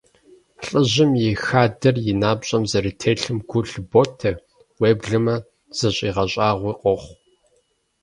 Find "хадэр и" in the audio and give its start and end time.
1.43-2.13